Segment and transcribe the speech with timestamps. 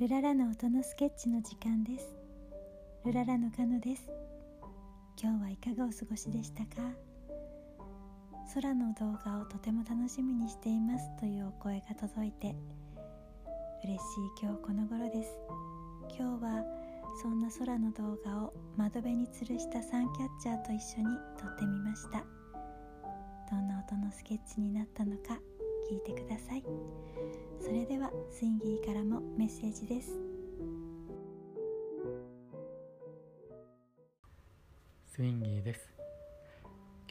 [0.00, 2.16] ルララの音のスケッチの時間です。
[3.04, 4.10] ルララのカノです。
[5.22, 6.80] 今日はいかがお過ごしでしたか？
[8.54, 12.56] 空の動画をとても楽しみにしていますというお声が届いて
[13.84, 14.00] 嬉しい
[14.42, 15.38] 今日この頃です。
[16.18, 16.64] 今日は
[17.20, 21.08] そんな空の動画を窓辺に吊るしたサンキャッチャーと一緒に
[21.38, 22.24] 撮ってみました。
[23.50, 25.38] どんな音のスケッチになったのか
[25.90, 26.62] 聞いてください。
[27.60, 30.12] それではスインギーからもメッセージです。
[35.12, 35.92] スインギーです。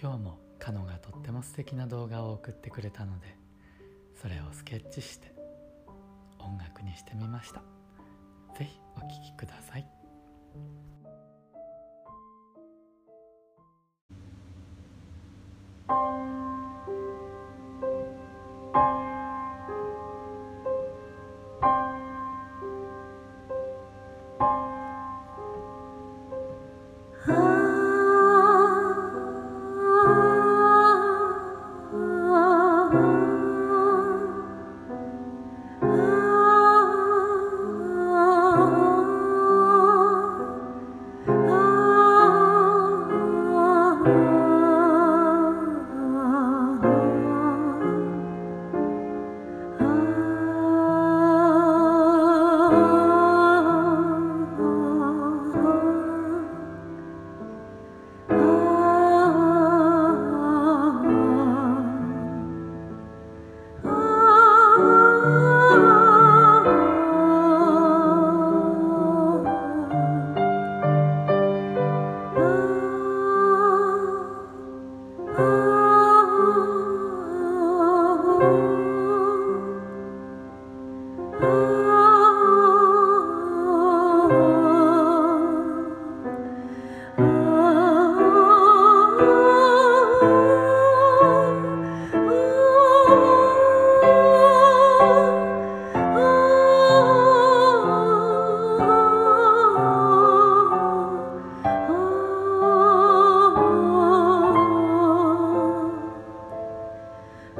[0.00, 3.36] 今日もカノがとっても素敵な動画を送ってくれたので
[4.14, 5.34] それをスケッチして
[6.38, 7.62] 音楽にしてみました。
[8.56, 9.88] ぜひお聴きください。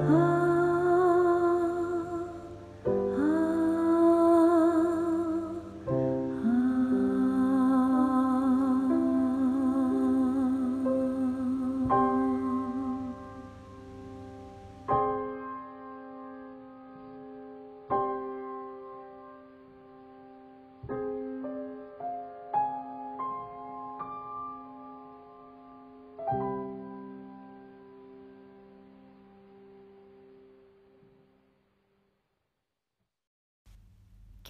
[0.00, 0.27] Oh.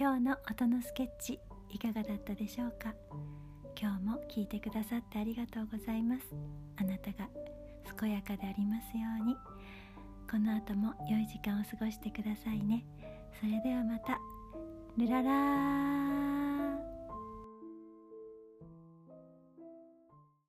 [0.00, 2.94] 今日の音のスケッチいかがだったでしょうか？
[3.76, 6.22] 今日も聞いてくださってありがとうございます。
[6.76, 7.28] あなたが
[7.98, 9.34] 健やかでありますように。
[10.30, 12.84] この後も良い時間を過ごしてくださいね。
[13.40, 14.20] それではまた。
[14.96, 15.87] ルララー。